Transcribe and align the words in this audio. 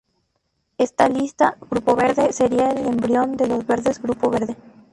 Esta 0.79 1.07
lista, 1.09 1.57
Grupo 1.69 1.95
Verde, 1.95 2.33
sería 2.33 2.71
el 2.71 2.87
embrión 2.87 3.37
de 3.37 3.45
Los 3.45 3.67
Verdes-Grupo 3.67 4.31
Verde. 4.31 4.57